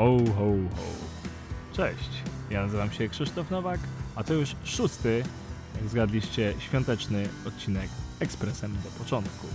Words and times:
Ho, 0.00 0.18
ho, 0.36 0.44
ho. 0.76 0.82
Cześć, 1.72 2.10
ja 2.50 2.62
nazywam 2.62 2.90
się 2.90 3.08
Krzysztof 3.08 3.50
Nowak, 3.50 3.80
a 4.16 4.24
to 4.24 4.34
już 4.34 4.56
szósty, 4.64 5.22
jak 5.74 5.88
zgadliście, 5.88 6.54
świąteczny 6.58 7.28
odcinek 7.46 7.88
Ekspresem 8.20 8.72
do 8.72 9.04
początku. 9.04 9.46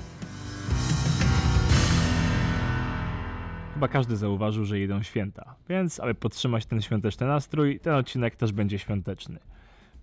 Chyba 3.73 3.87
każdy 3.87 4.17
zauważył, 4.17 4.65
że 4.65 4.79
idą 4.79 5.03
święta, 5.03 5.55
więc 5.69 5.99
aby 5.99 6.15
podtrzymać 6.15 6.65
ten 6.65 6.81
świąteczny 6.81 7.27
nastrój, 7.27 7.79
ten 7.79 7.93
odcinek 7.93 8.35
też 8.35 8.51
będzie 8.51 8.79
świąteczny. 8.79 9.39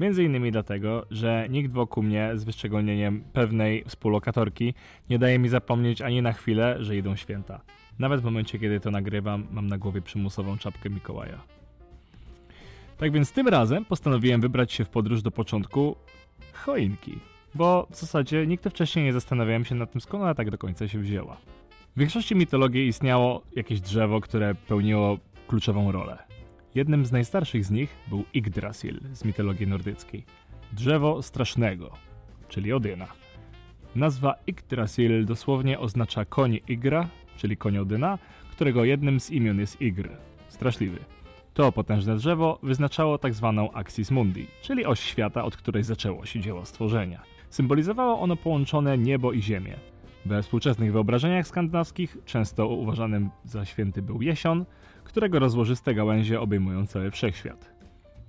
Między 0.00 0.24
innymi 0.24 0.52
dlatego, 0.52 1.06
że 1.10 1.46
nikt 1.50 1.72
wokół 1.72 2.02
mnie, 2.02 2.30
z 2.34 2.44
wyszczególnieniem 2.44 3.24
pewnej 3.32 3.84
współlokatorki, 3.84 4.74
nie 5.10 5.18
daje 5.18 5.38
mi 5.38 5.48
zapomnieć 5.48 6.02
ani 6.02 6.22
na 6.22 6.32
chwilę, 6.32 6.76
że 6.80 6.96
idą 6.96 7.16
święta. 7.16 7.60
Nawet 7.98 8.20
w 8.20 8.24
momencie, 8.24 8.58
kiedy 8.58 8.80
to 8.80 8.90
nagrywam, 8.90 9.46
mam 9.50 9.66
na 9.66 9.78
głowie 9.78 10.00
przymusową 10.00 10.58
czapkę 10.58 10.90
Mikołaja. 10.90 11.40
Tak 12.98 13.12
więc 13.12 13.32
tym 13.32 13.48
razem 13.48 13.84
postanowiłem 13.84 14.40
wybrać 14.40 14.72
się 14.72 14.84
w 14.84 14.88
podróż 14.88 15.22
do 15.22 15.30
początku 15.30 15.96
choinki, 16.52 17.18
bo 17.54 17.86
w 17.90 17.96
zasadzie 17.96 18.46
nigdy 18.46 18.70
wcześniej 18.70 19.04
nie 19.04 19.12
zastanawiałem 19.12 19.64
się 19.64 19.74
nad 19.74 19.92
tym, 19.92 20.00
skąd 20.00 20.22
ona 20.22 20.34
tak 20.34 20.50
do 20.50 20.58
końca 20.58 20.88
się 20.88 20.98
wzięła. 20.98 21.36
W 21.96 21.98
większości 21.98 22.34
mitologii 22.34 22.86
istniało 22.86 23.42
jakieś 23.56 23.80
drzewo, 23.80 24.20
które 24.20 24.54
pełniło 24.54 25.18
kluczową 25.48 25.92
rolę. 25.92 26.18
Jednym 26.74 27.06
z 27.06 27.12
najstarszych 27.12 27.64
z 27.64 27.70
nich 27.70 27.96
był 28.08 28.24
Yggdrasil 28.34 29.00
z 29.12 29.24
mitologii 29.24 29.66
nordyckiej. 29.66 30.24
Drzewo 30.72 31.22
strasznego, 31.22 31.90
czyli 32.48 32.72
Odyna. 32.72 33.06
Nazwa 33.94 34.34
Yggdrasil 34.46 35.26
dosłownie 35.26 35.78
oznacza 35.78 36.24
koń 36.24 36.58
Igra, 36.68 37.08
czyli 37.42 37.56
koń 37.56 37.78
Odyna, 37.78 38.18
którego 38.50 38.84
jednym 38.84 39.20
z 39.20 39.30
imion 39.30 39.58
jest 39.60 39.80
Igr, 39.80 40.08
straszliwy. 40.48 40.98
To 41.54 41.72
potężne 41.72 42.16
drzewo 42.16 42.58
wyznaczało 42.62 43.18
tak 43.18 43.34
zwaną 43.34 43.72
Axis 43.72 44.10
Mundi, 44.10 44.46
czyli 44.62 44.86
oś 44.86 45.00
świata, 45.00 45.44
od 45.44 45.56
której 45.56 45.82
zaczęło 45.82 46.26
się 46.26 46.40
dzieło 46.40 46.64
stworzenia. 46.64 47.22
Symbolizowało 47.50 48.20
ono 48.20 48.36
połączone 48.36 48.98
niebo 48.98 49.32
i 49.32 49.42
ziemię. 49.42 49.76
We 50.26 50.42
współczesnych 50.42 50.92
wyobrażeniach 50.92 51.46
skandynawskich 51.46 52.16
często 52.24 52.68
uważanym 52.68 53.30
za 53.44 53.64
święty 53.64 54.02
był 54.02 54.22
jesion, 54.22 54.64
którego 55.04 55.38
rozłożyste 55.38 55.94
gałęzie 55.94 56.40
obejmują 56.40 56.86
cały 56.86 57.10
wszechświat. 57.10 57.72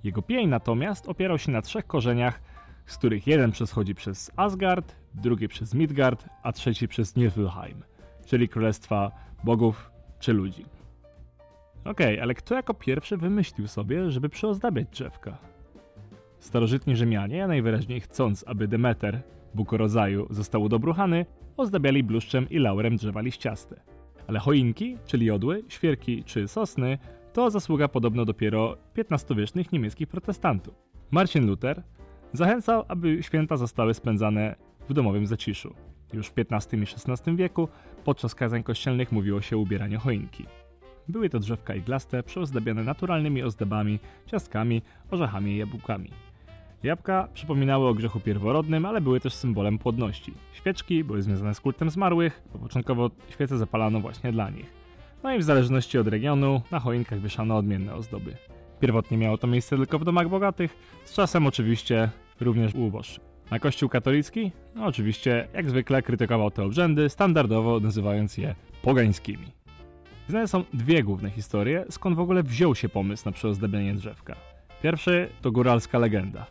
Jego 0.04 0.22
pień 0.22 0.48
natomiast 0.48 1.08
opierał 1.08 1.38
się 1.38 1.52
na 1.52 1.62
trzech 1.62 1.86
korzeniach, 1.86 2.40
z 2.86 2.98
których 2.98 3.26
jeden 3.26 3.52
przechodzi 3.52 3.94
przez 3.94 4.30
Asgard, 4.36 4.96
drugi 5.14 5.48
przez 5.48 5.74
Midgard, 5.74 6.28
a 6.42 6.52
trzeci 6.52 6.88
przez 6.88 7.16
Niflheim, 7.16 7.82
czyli 8.24 8.48
królestwa 8.48 9.10
bogów 9.44 9.90
czy 10.18 10.32
ludzi. 10.32 10.64
Okej, 11.84 12.14
okay, 12.14 12.22
ale 12.22 12.34
kto 12.34 12.54
jako 12.54 12.74
pierwszy 12.74 13.16
wymyślił 13.16 13.68
sobie, 13.68 14.10
żeby 14.10 14.28
przyozdabiać 14.28 14.88
drzewka? 14.88 15.38
Starożytni 16.38 16.96
Rzymianie, 16.96 17.46
najwyraźniej 17.46 18.00
chcąc, 18.00 18.44
aby 18.46 18.68
Demeter, 18.68 19.22
Bóg 19.54 19.72
rodzaju, 19.72 20.26
został 20.30 20.62
udobruchany, 20.62 21.26
ozdabiali 21.56 22.02
bluszczem 22.02 22.50
i 22.50 22.58
laurem 22.58 22.96
drzewa 22.96 23.20
liściaste. 23.20 23.80
Ale 24.26 24.38
choinki, 24.38 24.98
czyli 25.06 25.26
jodły, 25.26 25.64
świerki 25.68 26.24
czy 26.24 26.48
sosny, 26.48 26.98
to 27.32 27.50
zasługa 27.50 27.88
podobno 27.88 28.24
dopiero 28.24 28.76
XV-wiecznych 28.96 29.72
niemieckich 29.72 30.08
protestantów. 30.08 30.74
Marcin 31.10 31.46
Luther 31.46 31.82
zachęcał, 32.32 32.84
aby 32.88 33.22
święta 33.22 33.56
zostały 33.56 33.94
spędzane 33.94 34.56
w 34.88 34.92
domowym 34.92 35.26
zaciszu. 35.26 35.74
Już 36.12 36.28
w 36.28 36.34
XV 36.38 36.76
i 36.76 36.82
XVI 36.82 37.36
wieku 37.36 37.68
podczas 38.04 38.34
kazań 38.34 38.62
kościelnych 38.62 39.12
mówiło 39.12 39.40
się 39.40 39.56
o 39.56 39.60
ubieraniu 39.60 40.00
choinki. 40.00 40.46
Były 41.08 41.30
to 41.30 41.38
drzewka 41.38 41.74
iglaste, 41.74 42.22
przyozdabiane 42.22 42.84
naturalnymi 42.84 43.42
ozdobami, 43.42 43.98
ciastkami, 44.26 44.82
orzechami 45.10 45.52
i 45.52 45.56
jabłkami. 45.56 46.10
Jabłka 46.82 47.28
przypominały 47.34 47.88
o 47.88 47.94
grzechu 47.94 48.20
pierworodnym, 48.20 48.86
ale 48.86 49.00
były 49.00 49.20
też 49.20 49.34
symbolem 49.34 49.78
płodności. 49.78 50.34
Świeczki 50.52 51.04
były 51.04 51.22
związane 51.22 51.54
z 51.54 51.60
kultem 51.60 51.90
zmarłych, 51.90 52.42
bo 52.52 52.58
początkowo 52.58 53.10
świece 53.30 53.58
zapalano 53.58 54.00
właśnie 54.00 54.32
dla 54.32 54.50
nich. 54.50 54.72
No 55.22 55.34
i 55.34 55.38
w 55.38 55.42
zależności 55.42 55.98
od 55.98 56.08
regionu 56.08 56.62
na 56.70 56.80
choinkach 56.80 57.20
wieszano 57.20 57.56
odmienne 57.56 57.94
ozdoby. 57.94 58.36
Pierwotnie 58.80 59.18
miało 59.18 59.38
to 59.38 59.46
miejsce 59.46 59.76
tylko 59.76 59.98
w 59.98 60.04
domach 60.04 60.28
bogatych, 60.28 60.76
z 61.04 61.14
czasem 61.14 61.46
oczywiście 61.46 62.10
również 62.40 62.74
u 62.74 62.86
uboższych. 62.86 63.33
A 63.50 63.58
kościół 63.58 63.88
katolicki? 63.88 64.52
No 64.74 64.86
oczywiście, 64.86 65.48
jak 65.54 65.70
zwykle 65.70 66.02
krytykował 66.02 66.50
te 66.50 66.64
obrzędy, 66.64 67.08
standardowo 67.08 67.80
nazywając 67.80 68.38
je 68.38 68.54
pogańskimi. 68.82 69.46
Znane 70.28 70.48
są 70.48 70.64
dwie 70.74 71.02
główne 71.02 71.30
historie, 71.30 71.84
skąd 71.90 72.16
w 72.16 72.20
ogóle 72.20 72.42
wziął 72.42 72.74
się 72.74 72.88
pomysł 72.88 73.22
na 73.26 73.32
przeozdabianie 73.32 73.94
drzewka. 73.94 74.36
Pierwszy 74.82 75.28
to 75.42 75.52
góralska 75.52 75.98
legenda. 75.98 76.46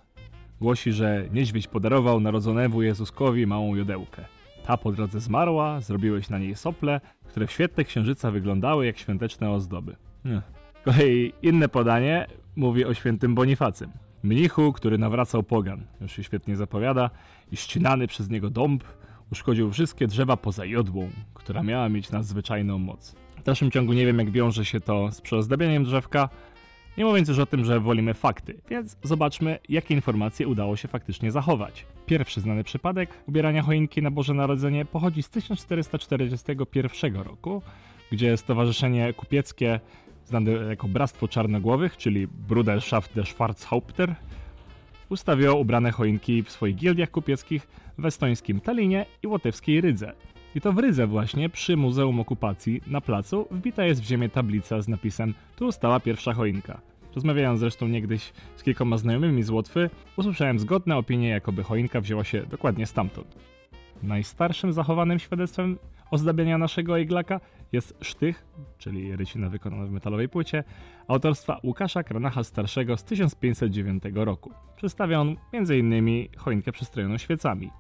Głosi, 0.62 0.92
że 0.92 1.26
niedźwiedź 1.34 1.68
podarował 1.68 2.20
narodzonemu 2.20 2.82
Jezuskowi 2.82 3.48
małą 3.48 3.76
jodełkę. 3.76 4.26
Ta 4.66 4.78
po 4.78 4.92
drodze 4.92 5.20
zmarła, 5.20 5.82
zrobiłeś 5.82 6.30
na 6.30 6.40
niej 6.40 6.56
sople, 6.56 7.02
które 7.28 7.48
w 7.48 7.52
świetle 7.52 7.84
księżyca 7.84 8.32
wyglądały 8.32 8.86
jak 8.86 8.98
świąteczne 8.98 9.52
ozdoby. 9.52 9.96
Z 10.82 10.86
kolei 10.86 11.34
inne 11.42 11.70
podanie 11.70 12.28
mówi 12.56 12.86
o 12.86 12.94
świętym 12.94 13.36
Bonifacym. 13.36 13.92
Mnichu, 14.24 14.74
który 14.74 14.98
nawracał 14.98 15.44
pogan, 15.44 15.86
już 16.02 16.12
się 16.12 16.24
świetnie 16.24 16.56
zapowiada, 16.56 17.10
i 17.52 17.58
ścinany 17.58 18.08
przez 18.08 18.30
niego 18.30 18.50
dąb 18.50 18.84
uszkodził 19.32 19.72
wszystkie 19.72 20.08
drzewa 20.08 20.38
poza 20.38 20.66
jodłą, 20.66 21.10
która 21.34 21.64
miała 21.64 21.90
mieć 21.90 22.12
nadzwyczajną 22.12 22.80
moc. 22.80 23.16
W 23.38 23.44
dalszym 23.44 23.72
ciągu 23.72 23.94
nie 23.94 24.06
wiem, 24.06 24.20
jak 24.20 24.32
wiąże 24.32 24.66
się 24.66 24.80
to 24.80 25.12
z 25.12 25.22
przeozdabianiem 25.22 25.84
drzewka, 25.84 26.30
nie 26.98 27.06
mówiąc 27.06 27.30
już 27.30 27.40
o 27.40 27.46
tym, 27.46 27.66
że 27.66 27.80
wolimy 27.80 28.14
fakty, 28.14 28.62
więc 28.70 28.98
zobaczmy, 29.04 29.60
jakie 29.70 29.94
informacje 29.94 30.48
udało 30.48 30.76
się 30.76 30.88
faktycznie 30.88 31.32
zachować. 31.32 31.86
Pierwszy 32.06 32.42
znany 32.42 32.64
przypadek 32.64 33.10
ubierania 33.28 33.62
choinki 33.62 34.02
na 34.02 34.12
Boże 34.12 34.34
Narodzenie 34.34 34.86
pochodzi 34.86 35.24
z 35.24 35.30
1441 35.30 37.16
roku, 37.16 37.62
gdzie 38.12 38.38
Stowarzyszenie 38.38 39.14
Kupieckie, 39.14 39.80
znane 40.34 40.52
jako 40.52 40.88
Bractwo 40.88 41.28
Czarnogłowych, 41.28 41.98
czyli 41.98 42.28
Bruderschaft 42.28 43.16
der 43.16 43.26
Schwarzhaupter, 43.26 44.16
ustawiło 45.10 45.56
ubrane 45.56 45.92
choinki 45.92 46.44
w 46.44 46.52
swoich 46.52 46.76
gildiach 46.76 47.12
kupieckich 47.12 47.68
w 47.98 48.06
estońskim 48.06 48.62
Talinie 48.62 49.06
i 49.24 49.28
łotewskiej 49.28 49.82
Rydze. 49.82 50.14
I 50.56 50.62
to 50.62 50.74
w 50.74 50.78
Rydze 50.78 51.08
właśnie, 51.08 51.50
przy 51.50 51.78
Muzeum 51.78 52.20
Okupacji, 52.20 52.82
na 52.88 53.02
placu, 53.02 53.48
wbita 53.52 53.86
jest 53.86 54.02
w 54.02 54.06
ziemię 54.06 54.30
tablica 54.30 54.82
z 54.82 54.88
napisem 54.88 55.34
Tu 55.56 55.72
stała 55.72 56.00
pierwsza 56.00 56.34
choinka. 56.34 56.82
Rozmawiając 57.16 57.60
zresztą 57.60 57.88
niegdyś 57.88 58.34
z 58.56 58.64
kilkoma 58.64 58.98
znajomymi 58.98 59.44
z 59.44 59.50
Łotwy, 59.50 59.90
usłyszałem 60.18 60.60
zgodne 60.60 60.98
opinie, 60.98 61.30
jakoby 61.30 61.64
choinka 61.64 62.02
wzięła 62.02 62.24
się 62.24 62.46
dokładnie 62.46 62.86
stamtąd. 62.86 63.36
Najstarszym 64.04 64.74
zachowanym 64.74 65.20
świadectwem 65.20 65.78
ozdabiania 66.12 66.58
naszego 66.58 66.98
iglaka 66.98 67.40
jest 67.74 67.98
sztych, 68.02 68.46
czyli 68.78 69.16
rycina 69.16 69.50
wykonana 69.50 69.86
w 69.86 69.92
metalowej 69.92 70.30
płycie, 70.30 70.64
autorstwa 71.08 71.60
Łukasza 71.64 72.04
Kranacha 72.04 72.44
Starszego 72.44 72.98
z 72.98 73.04
1509 73.04 74.04
roku. 74.16 74.52
Przedstawia 74.76 75.20
on 75.20 75.36
m.in. 75.54 76.28
choinkę 76.38 76.72
przystrojoną 76.72 77.18
świecami. 77.18 77.72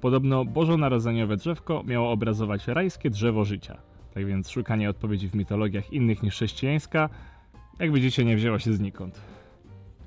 Podobno 0.00 0.44
bożonarodzeniowe 0.44 1.36
drzewko 1.36 1.82
miało 1.86 2.10
obrazować 2.10 2.68
rajskie 2.68 3.10
drzewo 3.10 3.44
życia. 3.44 3.78
Tak 4.14 4.26
więc 4.26 4.50
szukanie 4.50 4.90
odpowiedzi 4.90 5.28
w 5.28 5.34
mitologiach 5.34 5.92
innych 5.92 6.22
niż 6.22 6.34
chrześcijańska, 6.34 7.08
jak 7.78 7.92
widzicie, 7.92 8.24
nie 8.24 8.36
wzięło 8.36 8.58
się 8.58 8.72
znikąd. 8.72 9.20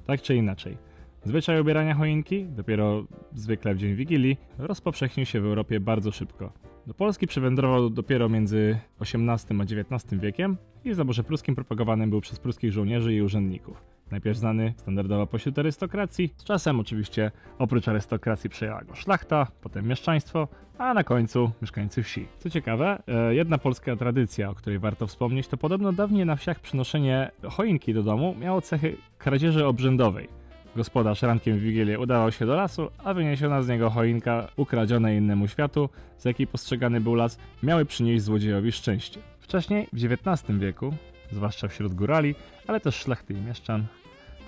Tak 0.06 0.22
czy 0.22 0.36
inaczej. 0.36 0.78
Zwyczaj 1.26 1.62
ubierania 1.62 1.96
choinki, 1.96 2.46
dopiero 2.46 3.04
zwykle 3.34 3.76
w 3.76 3.78
dzień 3.78 3.96
Wigilii, 3.96 4.38
rozpowszechnił 4.58 5.26
się 5.26 5.42
w 5.42 5.46
Europie 5.46 5.80
bardzo 5.80 6.12
szybko. 6.12 6.52
Do 6.88 6.94
Polski 6.94 7.28
przywędrował 7.28 7.90
dopiero 7.90 8.30
między 8.30 8.80
XVIII 9.02 9.62
a 9.62 9.64
XIX 9.64 10.22
wiekiem 10.22 10.58
i 10.84 10.92
w 10.92 10.96
zaborze 10.96 11.24
pruskim 11.24 11.56
propagowany 11.56 12.08
był 12.08 12.22
przez 12.22 12.40
pruskich 12.40 12.72
żołnierzy 12.72 13.14
i 13.14 13.22
urzędników. 13.22 13.84
Najpierw 14.12 14.38
znany 14.38 14.74
standardowo 14.78 15.28
pośród 15.28 15.60
arystokracji, 15.60 16.34
z 16.38 16.44
czasem 16.44 16.80
oczywiście 16.80 17.32
oprócz 17.60 17.88
arystokracji 17.88 18.50
przejęła 18.50 18.84
go 18.84 18.96
szlachta, 18.96 19.48
potem 19.62 19.88
mieszczaństwo, 19.88 20.48
a 20.78 20.94
na 20.94 21.04
końcu 21.04 21.52
mieszkańcy 21.62 22.04
wsi. 22.04 22.28
Co 22.40 22.50
ciekawe, 22.50 23.04
e, 23.08 23.36
jedna 23.36 23.58
polska 23.58 23.96
tradycja, 23.96 24.50
o 24.50 24.56
której 24.56 24.80
warto 24.80 25.08
wspomnieć, 25.08 25.48
to 25.48 25.58
podobno 25.58 25.94
dawniej 25.94 26.26
na 26.26 26.36
wsiach 26.36 26.60
przynoszenie 26.60 27.32
choinki 27.50 27.94
do 27.94 28.04
domu 28.04 28.36
miało 28.40 28.62
cechy 28.62 28.98
kradzieży 29.18 29.66
obrzędowej. 29.66 30.45
Gospodarz 30.76 31.22
rankiem 31.22 31.58
w 31.58 31.62
Wigilię 31.62 32.00
udawał 32.00 32.32
się 32.32 32.46
do 32.46 32.56
lasu, 32.56 32.90
a 33.04 33.14
wyniesiona 33.14 33.62
z 33.62 33.68
niego 33.68 33.90
choinka, 33.90 34.48
ukradziona 34.56 35.12
innemu 35.12 35.48
światu, 35.48 35.90
z 36.18 36.26
jakiej 36.26 36.48
postrzegany 36.48 37.02
był 37.02 37.16
las, 37.16 37.38
miały 37.64 37.86
przynieść 37.86 38.24
złodziejowi 38.24 38.72
szczęście. 38.72 39.20
Wcześniej, 39.40 39.88
w 39.94 40.06
XIX 40.06 40.60
wieku, 40.60 40.94
zwłaszcza 41.32 41.68
wśród 41.68 41.94
górali, 41.94 42.36
ale 42.68 42.80
też 42.80 42.96
szlachty 42.96 43.34
i 43.34 43.42
mieszczan, 43.42 43.86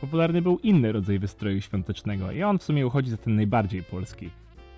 popularny 0.01 0.41
był 0.41 0.59
inny 0.59 0.91
rodzaj 0.91 1.19
wystroju 1.19 1.62
świątecznego 1.62 2.31
i 2.31 2.44
on 2.44 2.59
w 2.59 2.63
sumie 2.63 2.88
uchodzi 2.88 3.09
za 3.09 3.18
ten 3.18 3.35
najbardziej 3.35 3.83
polski. 3.83 4.29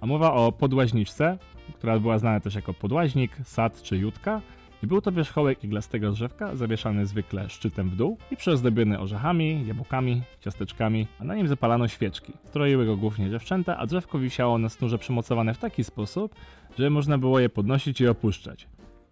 A 0.02 0.06
mowa 0.06 0.34
o 0.34 0.52
podłaźniczce, 0.52 1.38
która 1.78 2.00
była 2.00 2.18
znana 2.18 2.40
też 2.40 2.56
jako 2.56 2.74
podłaźnik, 2.74 3.32
sad 3.44 3.82
czy 3.82 3.98
jutka 3.98 4.42
był 4.88 5.02
to 5.02 5.12
wierzchołek 5.12 5.64
iglastego 5.64 6.12
drzewka, 6.12 6.56
zawieszany 6.56 7.06
zwykle 7.06 7.50
szczytem 7.50 7.90
w 7.90 7.96
dół 7.96 8.18
i 8.32 8.36
przyozdobiony 8.36 9.00
orzechami, 9.00 9.68
jabłkami, 9.68 10.22
ciasteczkami, 10.40 11.08
a 11.20 11.24
na 11.24 11.36
nim 11.36 11.48
zapalano 11.48 11.88
świeczki. 11.88 12.34
Stroiły 12.44 12.86
go 12.86 12.98
głównie 12.98 13.30
dziewczęta, 13.30 13.78
a 13.78 13.86
drzewko 13.86 14.20
wisiało 14.20 14.58
na 14.58 14.70
sznurze 14.70 14.98
przymocowane 14.98 15.54
w 15.54 15.58
taki 15.58 15.84
sposób, 15.84 16.36
że 16.78 16.90
można 16.90 17.18
było 17.18 17.40
je 17.40 17.50
podnosić 17.50 18.02
i 18.02 18.08
opuszczać. 18.08 18.68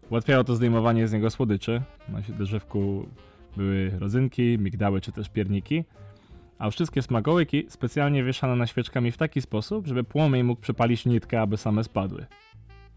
Ułatwiało 0.10 0.44
to 0.44 0.56
zdejmowanie 0.56 1.08
z 1.08 1.14
niego 1.14 1.30
słodyczy. 1.30 1.82
Na 2.10 2.22
drzewku 2.22 3.08
były 3.58 3.90
rodzynki, 4.00 4.58
migdały 4.60 5.02
czy 5.02 5.12
też 5.12 5.30
pierniki, 5.30 5.84
a 6.60 6.70
wszystkie 6.70 7.02
smakołyki 7.02 7.66
specjalnie 7.70 8.24
wieszano 8.24 8.56
na 8.56 8.68
świeczkami 8.68 9.12
w 9.12 9.18
taki 9.18 9.42
sposób, 9.42 9.88
żeby 9.88 10.04
płomień 10.04 10.44
mógł 10.44 10.62
przepalić 10.62 11.06
nitkę, 11.06 11.42
aby 11.42 11.58
same 11.58 11.84
spadły. 11.84 12.26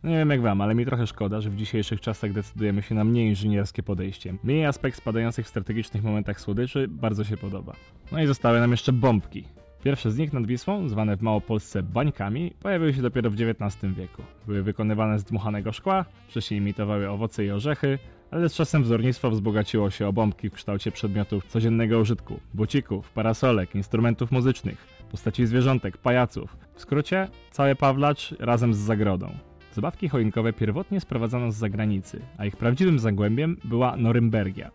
Nie 0.04 0.16
wiem 0.16 0.30
jak 0.30 0.42
wam, 0.42 0.60
ale 0.60 0.74
mi 0.74 0.86
trochę 0.86 1.06
szkoda, 1.06 1.40
że 1.40 1.50
w 1.50 1.56
dzisiejszych 1.56 2.00
czasach 2.00 2.32
decydujemy 2.32 2.82
się 2.82 2.94
na 2.94 3.04
mniej 3.04 3.28
inżynierskie 3.28 3.82
podejście. 3.82 4.34
Mi 4.44 4.64
aspekt 4.64 4.96
spadających 4.96 5.46
w 5.46 5.48
strategicznych 5.48 6.02
momentach 6.02 6.40
słodyczy 6.40 6.88
bardzo 6.88 7.24
się 7.24 7.36
podoba. 7.36 7.72
No 8.12 8.22
i 8.22 8.26
zostały 8.26 8.60
nam 8.60 8.70
jeszcze 8.70 8.92
bombki. 8.92 9.44
Pierwsze 9.84 10.10
z 10.10 10.18
nich 10.18 10.32
nad 10.32 10.46
Wisłą, 10.46 10.88
zwane 10.88 11.16
w 11.16 11.22
Małopolsce 11.22 11.82
bańkami, 11.82 12.52
pojawiły 12.60 12.94
się 12.94 13.02
dopiero 13.02 13.30
w 13.30 13.34
XIX 13.34 13.94
wieku. 13.94 14.22
Były 14.46 14.62
wykonywane 14.62 15.18
z 15.18 15.24
dmuchanego 15.24 15.72
szkła, 15.72 16.04
wcześniej 16.28 16.60
imitowały 16.60 17.08
owoce 17.08 17.44
i 17.44 17.50
orzechy, 17.50 17.98
ale 18.30 18.48
z 18.48 18.54
czasem 18.54 18.82
wzornictwo 18.82 19.30
wzbogaciło 19.30 19.90
się 19.90 20.06
o 20.06 20.12
bombki 20.12 20.50
w 20.50 20.52
kształcie 20.52 20.92
przedmiotów 20.92 21.46
codziennego 21.46 21.98
użytku, 21.98 22.40
bucików, 22.54 23.10
parasolek, 23.10 23.74
instrumentów 23.74 24.32
muzycznych, 24.32 24.86
postaci 25.10 25.46
zwierzątek, 25.46 25.98
pajaców. 25.98 26.56
W 26.74 26.80
skrócie, 26.80 27.28
cały 27.50 27.74
Pawlacz 27.74 28.34
razem 28.38 28.74
z 28.74 28.78
zagrodą. 28.78 29.49
Zabawki 29.72 30.08
choinkowe 30.08 30.52
pierwotnie 30.52 31.00
sprowadzano 31.00 31.52
z 31.52 31.56
zagranicy, 31.56 32.20
a 32.38 32.46
ich 32.46 32.56
prawdziwym 32.56 32.98
zagłębiem 32.98 33.56
była 33.64 33.96
Norymbergia. 33.96 34.70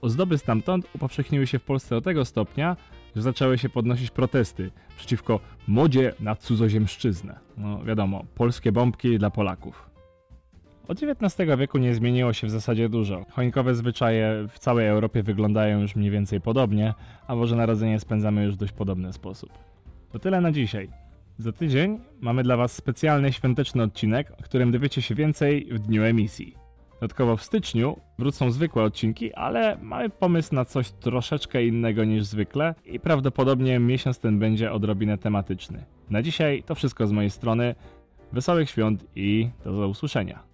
Ozdoby 0.00 0.38
stamtąd 0.38 0.88
upowszechniły 0.94 1.46
się 1.46 1.58
w 1.58 1.64
Polsce 1.64 1.94
do 1.94 2.00
tego 2.00 2.24
stopnia, 2.24 2.76
że 3.16 3.22
zaczęły 3.22 3.58
się 3.58 3.68
podnosić 3.68 4.10
protesty 4.10 4.70
przeciwko 4.96 5.40
modzie 5.66 6.12
na 6.20 6.36
cudzoziemszczyznę. 6.36 7.38
No 7.56 7.84
wiadomo, 7.84 8.24
polskie 8.34 8.72
bombki 8.72 9.18
dla 9.18 9.30
Polaków. 9.30 9.90
Od 10.88 11.02
XIX 11.02 11.50
wieku 11.58 11.78
nie 11.78 11.94
zmieniło 11.94 12.32
się 12.32 12.46
w 12.46 12.50
zasadzie 12.50 12.88
dużo. 12.88 13.26
Choinkowe 13.30 13.74
zwyczaje 13.74 14.46
w 14.48 14.58
całej 14.58 14.86
Europie 14.86 15.22
wyglądają 15.22 15.80
już 15.80 15.96
mniej 15.96 16.10
więcej 16.10 16.40
podobnie, 16.40 16.94
a 17.26 17.36
Boże 17.36 17.56
Narodzenie 17.56 18.00
spędzamy 18.00 18.44
już 18.44 18.54
w 18.54 18.58
dość 18.58 18.72
podobny 18.72 19.12
sposób. 19.12 19.50
To 20.12 20.18
tyle 20.18 20.40
na 20.40 20.52
dzisiaj. 20.52 20.88
Za 21.38 21.52
tydzień 21.52 22.00
mamy 22.20 22.42
dla 22.42 22.56
Was 22.56 22.72
specjalny 22.72 23.32
świąteczny 23.32 23.82
odcinek, 23.82 24.32
o 24.40 24.42
którym 24.42 24.72
dowiecie 24.72 25.02
się 25.02 25.14
więcej 25.14 25.68
w 25.70 25.78
dniu 25.78 26.02
emisji. 26.02 26.54
Dodatkowo 26.94 27.36
w 27.36 27.42
styczniu 27.42 27.96
wrócą 28.18 28.50
zwykłe 28.50 28.82
odcinki, 28.82 29.34
ale 29.34 29.78
mamy 29.82 30.10
pomysł 30.10 30.54
na 30.54 30.64
coś 30.64 30.90
troszeczkę 30.90 31.66
innego 31.66 32.04
niż 32.04 32.24
zwykle 32.24 32.74
i 32.84 33.00
prawdopodobnie 33.00 33.78
miesiąc 33.78 34.18
ten 34.18 34.38
będzie 34.38 34.72
odrobinę 34.72 35.18
tematyczny. 35.18 35.84
Na 36.10 36.22
dzisiaj 36.22 36.62
to 36.62 36.74
wszystko 36.74 37.06
z 37.06 37.12
mojej 37.12 37.30
strony. 37.30 37.74
Wesołych 38.32 38.70
świąt 38.70 39.06
i 39.16 39.50
do 39.64 39.88
usłyszenia. 39.88 40.47